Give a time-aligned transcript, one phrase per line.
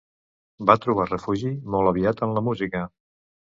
[0.71, 2.85] Va trobar refugi molt aviat en la música.